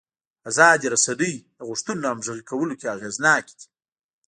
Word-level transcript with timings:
ازادې 0.49 0.87
رسنۍ 0.95 1.35
د 1.57 1.59
غوښتنو 1.69 2.05
همغږي 2.11 2.43
کولو 2.51 2.73
کې 2.79 2.87
اغېزناکې 2.95 3.53
دي. 3.59 3.67